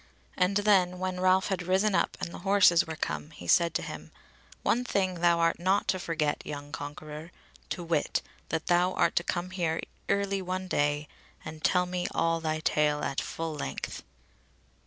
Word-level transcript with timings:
And 0.35 0.55
then, 0.57 0.97
when 0.97 1.19
Ralph 1.19 1.49
had 1.49 1.61
risen 1.61 1.93
up 1.93 2.17
and 2.19 2.31
the 2.31 2.39
horses 2.39 2.87
were 2.87 2.95
come, 2.95 3.29
he 3.29 3.47
said 3.47 3.75
to 3.75 3.83
him: 3.83 4.11
"One 4.63 4.83
thing 4.83 5.19
thou 5.21 5.37
art 5.37 5.59
not 5.59 5.87
to 5.89 5.99
forget, 5.99 6.41
young 6.43 6.71
conqueror, 6.71 7.31
to 7.69 7.83
wit, 7.83 8.23
that 8.49 8.65
thou 8.65 8.93
art 8.93 9.15
to 9.17 9.23
come 9.23 9.51
here 9.51 9.79
early 10.09 10.41
one 10.41 10.67
day, 10.67 11.07
and 11.45 11.63
tell 11.63 11.85
me 11.85 12.07
all 12.15 12.39
thy 12.41 12.61
tale 12.61 13.03
at 13.03 13.21
full 13.21 13.53
length." 13.53 14.01